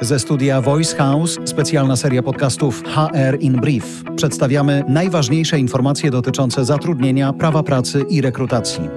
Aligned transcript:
Ze 0.00 0.18
studia 0.18 0.60
Voice 0.60 0.96
House 0.96 1.38
specjalna 1.44 1.96
seria 1.96 2.22
podcastów 2.22 2.82
HR 2.82 3.40
in 3.40 3.60
Brief. 3.60 4.04
Przedstawiamy 4.16 4.84
najważniejsze 4.88 5.58
informacje 5.58 6.10
dotyczące 6.10 6.64
zatrudnienia, 6.64 7.32
prawa 7.32 7.62
pracy 7.62 8.04
i 8.08 8.20
rekrutacji. 8.20 8.88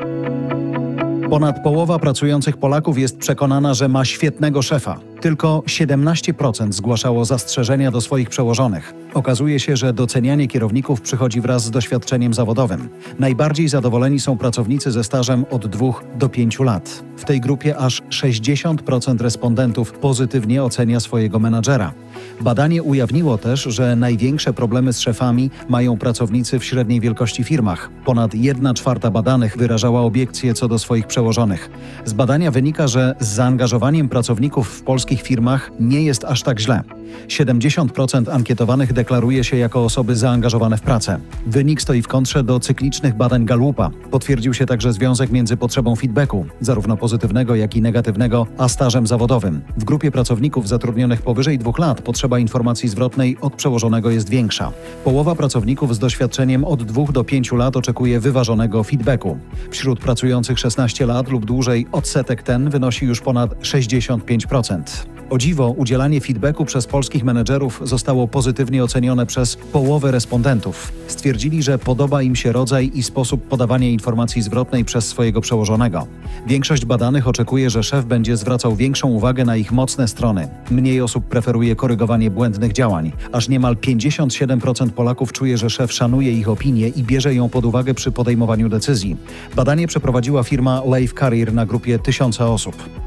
Ponad 1.30 1.64
połowa 1.64 2.00
pracujących 2.00 2.58
Polaków 2.58 2.98
jest 2.98 3.18
przekonana, 3.18 3.74
że 3.74 3.88
ma 3.88 4.06
świetnego 4.06 4.62
szefa. 4.62 5.00
Tylko 5.22 5.64
17% 5.66 6.72
zgłaszało 6.72 7.26
zastrzeżenia 7.26 7.92
do 7.92 8.02
swoich 8.02 8.30
przełożonych. 8.30 8.94
Okazuje 9.18 9.60
się, 9.60 9.78
że 9.78 9.94
docenianie 9.94 10.48
kierowników 10.48 11.02
przychodzi 11.02 11.42
wraz 11.42 11.64
z 11.64 11.72
doświadczeniem 11.72 12.34
zawodowym. 12.34 12.90
Najbardziej 13.20 13.68
zadowoleni 13.68 14.20
są 14.20 14.38
pracownicy 14.38 14.92
ze 14.92 15.04
stażem 15.04 15.46
od 15.52 15.68
2 15.68 15.86
do 16.16 16.30
5 16.30 16.60
lat. 16.60 17.04
W 17.18 17.26
tej 17.26 17.42
grupie 17.42 17.78
aż 17.78 18.02
60% 18.02 19.22
respondentów 19.22 19.92
pozytywnie 19.92 20.64
ocenia 20.64 21.00
swojego 21.00 21.40
menadżera. 21.40 21.94
Badanie 22.42 22.84
ujawniło 22.84 23.38
też, 23.38 23.64
że 23.64 23.96
największe 23.96 24.54
problemy 24.54 24.94
z 24.94 25.00
szefami 25.00 25.50
mają 25.70 25.98
pracownicy 25.98 26.60
w 26.60 26.66
średniej 26.66 27.00
wielkości 27.00 27.44
firmach. 27.44 27.90
Ponad 28.06 28.36
1 28.36 28.74
czwarta 28.74 29.12
badanych 29.12 29.58
wyrażała 29.58 30.02
obiekcje 30.02 30.54
co 30.54 30.68
do 30.68 30.80
swoich 30.80 31.08
przełożonych. 31.08 31.70
Z 32.06 32.14
badania 32.14 32.52
wynika, 32.52 32.88
że 32.88 33.16
z 33.20 33.28
zaangażowaniem 33.28 34.10
pracowników 34.10 34.70
w 34.70 34.82
polskich 34.82 35.22
firmach 35.22 35.72
nie 35.80 36.04
jest 36.04 36.26
aż 36.26 36.44
tak 36.44 36.60
źle. 36.60 36.84
70% 37.28 38.30
ankietowanych 38.32 38.94
deklaruje 38.94 39.44
się 39.44 39.58
jako 39.58 39.84
osoby 39.84 40.16
zaangażowane 40.16 40.78
w 40.78 40.82
pracę. 40.82 41.20
Wynik 41.46 41.82
stoi 41.82 42.02
w 42.02 42.08
kontrze 42.08 42.44
do 42.44 42.60
cyklicznych 42.60 43.16
badań 43.16 43.46
Galupa. 43.46 43.90
Potwierdził 44.12 44.54
się 44.54 44.66
także 44.66 44.94
związek 44.94 45.32
między 45.32 45.58
potrzebą 45.58 45.96
feedbacku, 45.96 46.46
zarówno 46.62 46.98
pozytywnego, 46.98 47.56
jak 47.56 47.76
i 47.76 47.82
negatywnego, 47.82 48.48
a 48.58 48.68
stażem 48.70 49.08
zawodowym. 49.08 49.62
W 49.78 49.84
grupie 49.84 50.12
pracowników 50.12 50.68
zatrudnionych 50.68 51.22
powyżej 51.22 51.58
dwóch 51.58 51.80
lat 51.80 52.02
potrzeba 52.08 52.40
informacji 52.40 52.90
zwrotnej 52.90 53.38
od 53.42 53.56
przełożonego 53.56 54.10
jest 54.10 54.30
większa. 54.30 54.72
Połowa 55.04 55.36
pracowników 55.36 55.96
z 55.96 56.00
doświadczeniem 56.00 56.66
od 56.66 56.84
2 56.84 57.12
do 57.12 57.24
5 57.24 57.52
lat 57.52 57.78
oczekuje 57.78 58.20
wyważonego 58.20 58.84
feedbacku. 58.84 59.38
Wśród 59.72 60.00
pracujących 60.00 60.60
16 60.60 61.06
lat 61.06 61.30
lub 61.30 61.46
dłużej 61.46 61.88
odsetek 61.92 62.44
ten 62.44 62.70
wynosi 62.70 63.06
już 63.06 63.22
ponad 63.22 63.54
65%. 63.62 65.17
O 65.30 65.38
dziwo, 65.38 65.70
udzielanie 65.70 66.22
feedbacku 66.22 66.66
przez 66.66 66.88
polskich 66.88 67.24
menedżerów 67.24 67.82
zostało 67.84 68.28
pozytywnie 68.28 68.84
ocenione 68.84 69.26
przez 69.26 69.56
połowę 69.56 70.12
respondentów. 70.12 70.92
Stwierdzili, 71.08 71.64
że 71.64 71.80
podoba 71.80 72.22
im 72.22 72.36
się 72.36 72.52
rodzaj 72.52 72.92
i 72.94 73.04
sposób 73.04 73.48
podawania 73.48 73.90
informacji 73.90 74.42
zwrotnej 74.42 74.86
przez 74.86 75.08
swojego 75.08 75.42
przełożonego. 75.42 76.08
Większość 76.48 76.86
badanych 76.86 77.28
oczekuje, 77.28 77.70
że 77.70 77.84
szef 77.84 78.06
będzie 78.06 78.38
zwracał 78.38 78.76
większą 78.76 79.08
uwagę 79.08 79.46
na 79.46 79.58
ich 79.58 79.72
mocne 79.72 80.08
strony. 80.08 80.48
Mniej 80.72 81.02
osób 81.02 81.26
preferuje 81.26 81.76
korygowanie 81.76 82.32
błędnych 82.32 82.74
działań. 82.74 83.12
Aż 83.32 83.50
niemal 83.50 83.76
57% 83.76 84.90
Polaków 84.90 85.34
czuje, 85.34 85.58
że 85.58 85.70
szef 85.70 85.94
szanuje 85.94 86.32
ich 86.32 86.50
opinię 86.50 86.88
i 86.88 87.04
bierze 87.04 87.36
ją 87.36 87.50
pod 87.50 87.66
uwagę 87.66 87.94
przy 87.94 88.12
podejmowaniu 88.12 88.70
decyzji. 88.70 89.18
Badanie 89.56 89.88
przeprowadziła 89.88 90.44
firma 90.44 90.82
Life 90.98 91.16
Career 91.20 91.54
na 91.54 91.66
grupie 91.66 92.00
tysiąca 92.00 92.48
osób. 92.48 93.07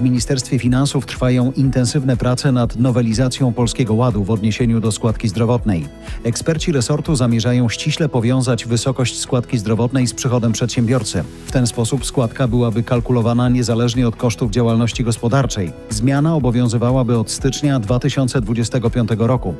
W 0.00 0.02
Ministerstwie 0.02 0.58
Finansów 0.58 1.06
trwają 1.06 1.52
intensywne 1.52 2.16
prace 2.16 2.52
nad 2.52 2.76
nowelizacją 2.76 3.52
Polskiego 3.52 3.94
Ładu 3.94 4.24
w 4.24 4.30
odniesieniu 4.30 4.80
do 4.80 4.92
składki 4.92 5.28
zdrowotnej. 5.28 5.86
Eksperci 6.24 6.72
resortu 6.72 7.16
zamierzają 7.16 7.68
ściśle 7.68 8.08
powiązać 8.08 8.64
wysokość 8.64 9.18
składki 9.18 9.58
zdrowotnej 9.58 10.06
z 10.06 10.14
przychodem 10.14 10.52
przedsiębiorcy. 10.52 11.24
W 11.46 11.52
ten 11.52 11.66
sposób 11.66 12.06
składka 12.06 12.48
byłaby 12.48 12.82
kalkulowana 12.82 13.48
niezależnie 13.48 14.08
od 14.08 14.16
kosztów 14.16 14.50
działalności 14.50 15.04
gospodarczej. 15.04 15.72
Zmiana 15.90 16.34
obowiązywałaby 16.34 17.18
od 17.18 17.30
stycznia 17.30 17.80
2025 17.80 19.10
roku. 19.18 19.54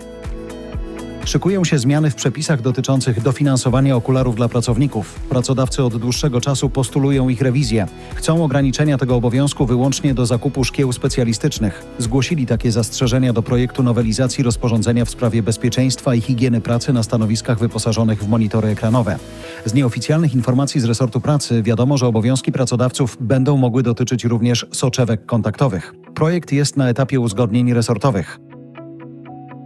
Szykują 1.24 1.64
się 1.64 1.78
zmiany 1.78 2.10
w 2.10 2.14
przepisach 2.14 2.62
dotyczących 2.62 3.22
dofinansowania 3.22 3.96
okularów 3.96 4.36
dla 4.36 4.48
pracowników. 4.48 5.20
Pracodawcy 5.28 5.84
od 5.84 5.96
dłuższego 5.96 6.40
czasu 6.40 6.70
postulują 6.70 7.28
ich 7.28 7.40
rewizję. 7.40 7.86
Chcą 8.14 8.45
ograniczenia 8.45 8.98
tego 8.98 9.17
obowiązku 9.17 9.67
wyłącznie 9.67 10.14
do 10.14 10.27
zakupu 10.27 10.64
szkieł 10.64 10.92
specjalistycznych. 10.92 11.84
Zgłosili 11.98 12.46
takie 12.46 12.72
zastrzeżenia 12.72 13.33
do 13.33 13.42
projektu 13.42 13.83
nowelizacji 13.83 14.45
rozporządzenia 14.45 15.05
w 15.05 15.11
sprawie 15.11 15.42
bezpieczeństwa 15.42 16.14
i 16.14 16.20
higieny 16.20 16.61
pracy 16.61 16.92
na 16.92 17.02
stanowiskach 17.02 17.58
wyposażonych 17.58 18.24
w 18.24 18.28
monitory 18.28 18.68
ekranowe. 18.68 19.18
Z 19.64 19.74
nieoficjalnych 19.74 20.34
informacji 20.34 20.80
z 20.80 20.84
resortu 20.84 21.20
pracy 21.20 21.62
wiadomo, 21.62 21.98
że 21.98 22.06
obowiązki 22.06 22.52
pracodawców 22.52 23.16
będą 23.20 23.56
mogły 23.56 23.83
dotyczyć 23.83 24.24
również 24.24 24.66
soczewek 24.72 25.27
kontaktowych. 25.27 25.95
Projekt 26.14 26.52
jest 26.52 26.77
na 26.77 26.89
etapie 26.89 27.20
uzgodnień 27.20 27.74
resortowych. 27.74 28.49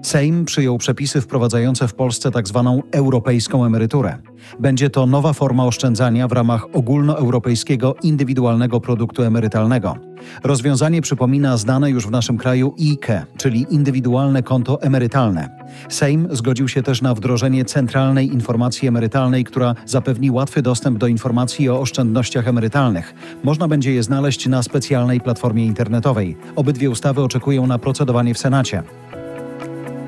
Sejm 0.04 0.44
przyjął 0.44 0.78
przepisy 0.78 1.20
wprowadzające 1.20 1.88
w 1.88 1.94
Polsce 1.94 2.30
tzw. 2.30 2.82
Tak 2.82 2.94
europejską 3.00 3.64
emeryturę. 3.64 4.18
Będzie 4.60 4.90
to 4.90 5.06
nowa 5.06 5.32
forma 5.32 5.64
oszczędzania 5.64 6.28
w 6.28 6.32
ramach 6.32 6.66
ogólnoeuropejskiego 6.72 7.94
indywidualnego 8.02 8.80
produktu 8.80 9.22
emerytalnego. 9.22 9.96
Rozwiązanie 10.42 11.02
przypomina 11.02 11.56
znane 11.56 11.90
już 11.90 12.06
w 12.06 12.10
naszym 12.10 12.38
kraju 12.38 12.74
IKE, 12.80 13.26
czyli 13.36 13.66
indywidualne 13.70 14.42
konto 14.42 14.82
emerytalne. 14.82 15.48
Sejm 15.88 16.28
zgodził 16.30 16.68
się 16.68 16.82
też 16.82 17.02
na 17.02 17.14
wdrożenie 17.14 17.64
centralnej 17.64 18.32
informacji 18.32 18.88
emerytalnej, 18.88 19.44
która 19.44 19.74
zapewni 19.86 20.30
łatwy 20.30 20.62
dostęp 20.62 20.98
do 20.98 21.06
informacji 21.06 21.68
o 21.68 21.80
oszczędnościach 21.80 22.48
emerytalnych. 22.48 23.14
Można 23.44 23.68
będzie 23.68 23.94
je 23.94 24.02
znaleźć 24.02 24.46
na 24.46 24.62
specjalnej 24.62 25.20
platformie 25.20 25.66
internetowej. 25.66 26.36
Obydwie 26.56 26.90
ustawy 26.90 27.22
oczekują 27.22 27.66
na 27.66 27.78
procedowanie 27.78 28.34
w 28.34 28.38
Senacie. 28.38 28.82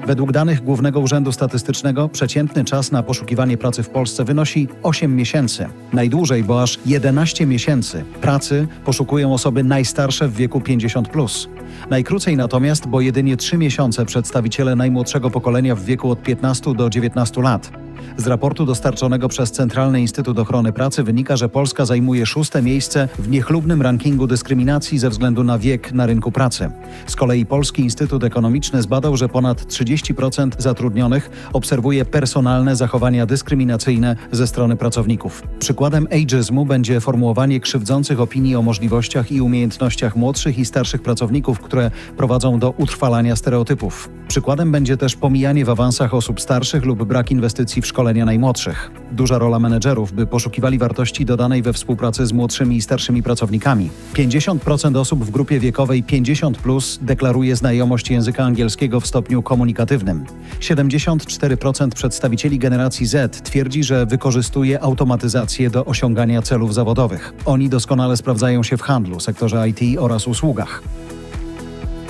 Według 0.06 0.32
danych 0.32 0.64
Głównego 0.64 1.00
Urzędu 1.00 1.32
Statystycznego 1.32 2.08
przeciętny 2.08 2.64
czas 2.64 2.92
na 2.92 3.02
poszukiwanie 3.02 3.58
pracy 3.58 3.82
w 3.82 3.88
Polsce 3.88 4.24
wynosi 4.24 4.68
8 4.82 5.16
miesięcy. 5.16 5.66
Najdłużej, 5.92 6.44
bo 6.44 6.62
aż 6.62 6.78
11 6.86 7.46
miesięcy 7.46 8.04
pracy 8.20 8.68
poszukują 8.84 9.34
osoby 9.34 9.64
najstarsze 9.64 10.28
w 10.28 10.34
wieku 10.34 10.60
50. 10.60 11.08
Plus. 11.08 11.48
Najkrócej 11.90 12.36
natomiast, 12.36 12.86
bo 12.86 13.00
jedynie 13.00 13.36
3 13.36 13.58
miesiące 13.58 14.04
przedstawiciele 14.04 14.76
najmłodszego 14.76 15.30
pokolenia 15.30 15.74
w 15.74 15.84
wieku 15.84 16.10
od 16.10 16.22
15 16.22 16.74
do 16.74 16.90
19 16.90 17.42
lat. 17.42 17.85
Z 18.16 18.26
raportu 18.26 18.66
dostarczonego 18.66 19.28
przez 19.28 19.52
Centralny 19.52 20.00
Instytut 20.00 20.38
Ochrony 20.38 20.72
Pracy 20.72 21.02
wynika, 21.02 21.36
że 21.36 21.48
Polska 21.48 21.84
zajmuje 21.84 22.26
szóste 22.26 22.62
miejsce 22.62 23.08
w 23.18 23.28
niechlubnym 23.28 23.82
rankingu 23.82 24.26
dyskryminacji 24.26 24.98
ze 24.98 25.10
względu 25.10 25.44
na 25.44 25.58
wiek 25.58 25.92
na 25.92 26.06
rynku 26.06 26.32
pracy. 26.32 26.70
Z 27.06 27.16
kolei 27.16 27.46
Polski 27.46 27.82
Instytut 27.82 28.24
Ekonomiczny 28.24 28.82
zbadał, 28.82 29.16
że 29.16 29.28
ponad 29.28 29.62
30% 29.62 30.50
zatrudnionych 30.58 31.30
obserwuje 31.52 32.04
personalne 32.04 32.76
zachowania 32.76 33.26
dyskryminacyjne 33.26 34.16
ze 34.32 34.46
strony 34.46 34.76
pracowników. 34.76 35.42
Przykładem 35.58 36.06
ageizmu 36.12 36.66
będzie 36.66 37.00
formułowanie 37.00 37.60
krzywdzących 37.60 38.20
opinii 38.20 38.56
o 38.56 38.62
możliwościach 38.62 39.32
i 39.32 39.40
umiejętnościach 39.40 40.16
młodszych 40.16 40.58
i 40.58 40.64
starszych 40.64 41.02
pracowników, 41.02 41.60
które 41.60 41.90
prowadzą 42.16 42.58
do 42.58 42.70
utrwalania 42.70 43.36
stereotypów. 43.36 44.10
Przykładem 44.28 44.72
będzie 44.72 44.96
też 44.96 45.16
pomijanie 45.16 45.64
w 45.64 45.70
awansach 45.70 46.14
osób 46.14 46.40
starszych 46.40 46.84
lub 46.84 47.04
brak 47.04 47.30
inwestycji 47.30 47.82
w 47.82 47.86
szkolenia 47.96 48.24
najmłodszych. 48.24 48.90
Duża 49.12 49.38
rola 49.38 49.58
menedżerów, 49.58 50.12
by 50.12 50.26
poszukiwali 50.26 50.78
wartości 50.78 51.24
dodanej 51.24 51.62
we 51.62 51.72
współpracy 51.72 52.26
z 52.26 52.32
młodszymi 52.32 52.76
i 52.76 52.82
starszymi 52.82 53.22
pracownikami. 53.22 53.90
50% 54.14 54.96
osób 54.96 55.24
w 55.24 55.30
grupie 55.30 55.60
wiekowej 55.60 56.02
50 56.02 56.58
plus 56.58 56.98
deklaruje 57.02 57.56
znajomość 57.56 58.10
języka 58.10 58.44
angielskiego 58.44 59.00
w 59.00 59.06
stopniu 59.06 59.42
komunikatywnym. 59.42 60.24
74% 60.60 61.88
przedstawicieli 61.88 62.58
generacji 62.58 63.06
Z 63.06 63.42
twierdzi, 63.42 63.84
że 63.84 64.06
wykorzystuje 64.06 64.82
automatyzację 64.82 65.70
do 65.70 65.84
osiągania 65.84 66.42
celów 66.42 66.74
zawodowych. 66.74 67.32
Oni 67.44 67.68
doskonale 67.68 68.16
sprawdzają 68.16 68.62
się 68.62 68.76
w 68.76 68.82
handlu, 68.82 69.20
sektorze 69.20 69.68
IT 69.68 69.98
oraz 69.98 70.26
usługach. 70.26 70.82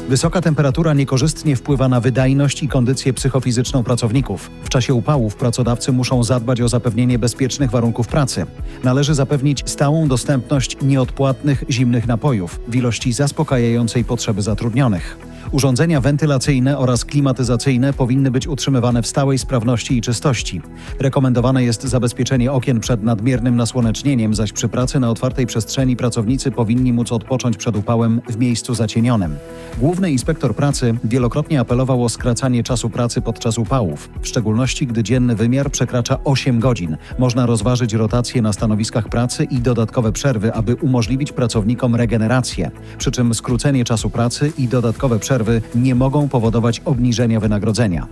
Wysoka 0.09 0.41
temperatura 0.41 0.95
niekorzystnie 0.95 1.57
wpływa 1.57 1.89
na 1.89 2.01
wydajność 2.01 2.63
i 2.63 2.69
kondycję 2.69 3.13
psychofizyczną 3.13 3.85
pracowników. 3.85 4.51
W 4.65 4.69
czasie 4.69 4.95
upałów 4.95 5.37
pracodawcy 5.37 5.93
muszą 5.93 6.25
zadbać 6.25 6.61
o 6.61 6.69
zapewnienie 6.69 7.19
bezpiecznych 7.19 7.71
warunków 7.71 8.09
pracy. 8.09 8.47
Należy 8.85 9.15
zapewnić 9.15 9.63
stałą 9.71 10.09
dostępność 10.09 10.77
nieodpłatnych 10.83 11.65
zimnych 11.71 12.07
napojów 12.07 12.61
w 12.69 12.77
ilości 12.77 13.13
zaspokajającej 13.13 14.05
potrzeby 14.05 14.43
zatrudnionych. 14.43 15.19
Urządzenia 15.53 16.01
wentylacyjne 16.01 16.79
oraz 16.79 17.05
klimatyzacyjne 17.05 17.93
powinny 17.93 18.31
być 18.31 18.49
utrzymywane 18.49 19.03
w 19.03 19.07
stałej 19.07 19.39
sprawności 19.39 19.97
i 19.99 20.01
czystości. 20.01 20.61
Rekomendowane 21.01 21.65
jest 21.65 21.83
zabezpieczenie 21.83 22.53
okien 22.53 22.81
przed 22.81 23.03
nadmiernym 23.03 23.57
nasłonecznieniem, 23.57 24.35
zaś 24.35 24.53
przy 24.53 24.69
pracy 24.69 25.01
na 25.01 25.11
otwartej 25.11 25.47
przestrzeni 25.47 25.97
pracownicy 25.97 26.51
powinni 26.51 26.93
móc 26.93 27.13
odpocząć 27.13 27.57
przed 27.57 27.77
upałem 27.77 28.21
w 28.29 28.37
miejscu 28.37 28.75
zacienionym. 28.75 29.37
Główny 29.79 30.11
inspektor 30.11 30.55
pracy 30.55 30.95
wielokrotnie 31.05 31.61
apelował 31.61 32.05
o 32.05 32.09
skracanie 32.09 32.63
czasu 32.63 32.91
pracy 32.91 33.21
podczas 33.21 33.59
upałów, 33.59 34.11
w 34.23 34.29
szczególności 34.29 34.87
gdy 34.87 35.03
dzienny 35.03 35.37
wymiar 35.37 35.71
przekracza 35.71 36.19
8 36.25 36.61
godzin. 36.61 36.97
Można 37.19 37.47
rozważyć 37.47 37.95
rotację 37.95 38.43
na 38.43 38.53
stanowiskach 38.53 39.09
pracy 39.09 39.45
i 39.45 39.59
dodatkowe 39.59 40.13
przerwy, 40.13 40.55
aby 40.55 40.75
umożliwić 40.75 41.33
pracownikom 41.33 41.95
regenerację. 41.95 42.71
Przy 42.99 43.11
czym 43.11 43.35
skrócenie 43.35 43.85
czasu 43.85 44.11
pracy 44.11 44.53
i 44.59 44.69
dodatkowe 44.69 45.19
przerwy 45.37 45.63
nie 45.75 45.95
mogą 45.95 46.29
powodować 46.29 46.83
obniżenia 46.85 47.41
wynagrodzenia. 47.41 48.07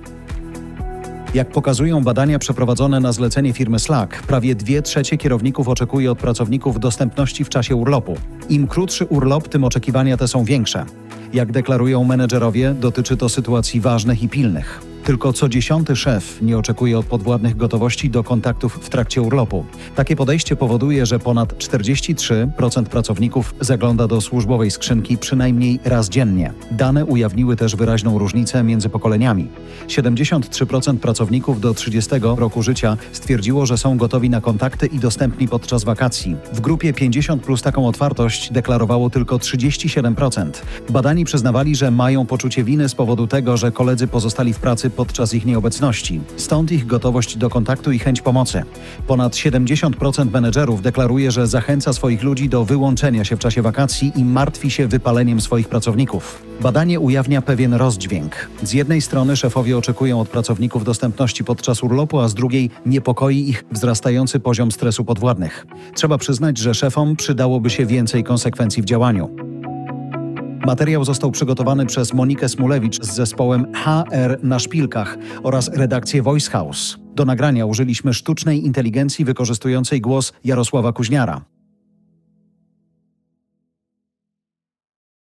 Jak 1.35 1.50
pokazują 1.50 2.05
badania 2.05 2.38
przeprowadzone 2.38 3.00
na 3.00 3.12
zlecenie 3.12 3.53
firmy 3.53 3.79
Slack, 3.79 4.23
prawie 4.23 4.55
2 4.55 4.82
trzecie 4.82 5.17
kierowników 5.17 5.69
oczekuje 5.69 6.12
od 6.12 6.19
pracowników 6.19 6.81
dostępności 6.81 7.44
w 7.44 7.49
czasie 7.49 7.76
urlopu. 7.76 8.17
Im 8.49 8.67
krótszy 8.67 9.06
urlop, 9.06 9.49
tym 9.49 9.65
oczekiwania 9.65 10.17
te 10.17 10.29
są 10.29 10.44
większe. 10.44 10.85
Jak 11.32 11.53
deklarują 11.53 12.05
menedżerowie, 12.05 12.75
dotyczy 12.81 13.17
to 13.17 13.29
sytuacji 13.29 13.81
ważnych 13.81 14.23
i 14.23 14.29
pilnych. 14.29 14.94
Tylko 15.05 15.33
co 15.33 15.49
dziesiąty 15.49 15.97
szef 15.97 16.43
nie 16.43 16.59
oczekuje 16.59 16.99
od 16.99 17.06
podwładnych 17.06 17.56
gotowości 17.56 18.11
do 18.11 18.25
kontaktów 18.25 18.79
w 18.83 18.89
trakcie 18.89 19.23
urlopu. 19.23 19.65
Takie 19.95 20.17
podejście 20.17 20.56
powoduje, 20.56 21.06
że 21.06 21.19
ponad 21.19 21.53
43% 21.53 22.85
pracowników 22.85 23.55
zagląda 23.61 24.06
do 24.06 24.21
służbowej 24.21 24.71
skrzynki 24.71 25.19
przynajmniej 25.19 25.81
raz 25.85 26.09
dziennie. 26.09 26.53
Dane 26.71 27.05
ujawniły 27.05 27.56
też 27.56 27.77
wyraźną 27.77 28.19
różnicę 28.19 28.62
między 28.62 28.89
pokoleniami. 28.89 29.49
73% 29.87 30.97
pracowników 30.97 31.61
do 31.61 31.75
30 31.75 32.11
roku 32.23 32.62
życia 32.62 32.97
stwierdziło, 33.12 33.67
że 33.67 33.79
są 33.79 33.97
gotowi 33.97 34.31
na 34.31 34.41
kontakty 34.41 34.87
i 34.87 34.99
dostępni 34.99 35.49
podczas 35.49 35.85
wakacji. 35.85 36.37
W 36.53 36.61
grupie 36.61 36.93
50 36.93 37.43
plus 37.43 37.62
taką 37.62 37.89
otwartość 37.89 38.53
deklarowało 38.53 39.11
tylko 39.11 39.37
37%. 39.37 40.51
Badani 40.91 41.25
przyznawali, 41.25 41.77
że 41.77 41.91
mają 41.91 42.27
poczucie 42.27 42.65
winy 42.65 42.89
z 42.89 42.95
powodu 42.95 43.27
tego, 43.27 43.56
że 43.56 43.73
koledzy 43.73 44.06
pozostali 44.06 44.53
w 44.53 44.59
pracy 44.59 44.94
podczas 44.96 45.35
ich 45.35 45.46
nieobecności. 45.46 46.20
Stąd 46.37 46.73
ich 46.73 46.87
gotowość 46.87 47.37
do 47.37 47.50
kontaktu 47.50 47.93
i 47.93 47.99
chęć 47.99 48.20
pomocy. 48.20 48.62
Ponad 49.06 49.32
70% 49.32 50.31
menedżerów 50.31 50.82
deklaruje, 50.82 51.31
że 51.31 51.46
zachęca 51.46 51.93
swoich 51.93 52.23
ludzi 52.23 52.49
do 52.49 52.64
wyłączenia 52.64 53.25
się 53.25 53.37
w 53.37 53.38
czasie 53.38 53.62
wakacji 53.62 54.12
i 54.17 54.25
martwi 54.25 54.70
się 54.70 54.88
wypaleniem 54.88 55.41
swoich 55.41 55.69
pracowników. 55.69 56.43
Badanie 56.61 57.00
ujawnia 57.00 57.43
pewien 57.43 57.75
rozdźwięk. 57.75 58.50
Z 58.62 58.73
jednej 58.73 59.02
strony 59.02 59.37
szefowie 59.37 59.79
oczekują 59.79 60.20
od 60.20 60.29
pracowników 60.29 60.85
dostępności 60.85 61.44
podczas 61.44 61.82
urlopu, 61.82 62.19
a 62.20 62.29
z 62.29 62.35
drugiej 62.35 62.70
niepokoi 62.87 63.49
ich 63.49 63.64
wzrastający 63.73 64.41
poziom 64.41 64.73
stresu 64.73 65.05
podwładnych. 65.05 65.67
Trzeba 65.94 66.19
przyznać, 66.19 66.58
że 66.58 66.75
szefom 66.75 67.17
przydałoby 67.17 67.70
się 67.70 67.87
więcej 67.87 68.25
konsekwencji 68.25 68.82
w 68.82 68.85
działaniu. 68.85 69.54
Materiał 70.66 71.05
został 71.05 71.31
przygotowany 71.31 71.87
przez 71.87 72.14
Monikę 72.14 72.49
Smulewicz 72.49 73.02
z 73.02 73.14
zespołem 73.14 73.72
HR 73.75 74.38
na 74.43 74.58
szpilkach 74.58 75.19
oraz 75.43 75.69
redakcję 75.69 76.22
Voice 76.22 76.50
House. 76.50 76.99
Do 77.14 77.25
nagrania 77.25 77.66
użyliśmy 77.66 78.14
sztucznej 78.14 78.66
inteligencji 78.66 79.25
wykorzystującej 79.25 80.00
głos 80.00 80.32
Jarosława 80.44 80.93
Kuźniara. 80.93 81.54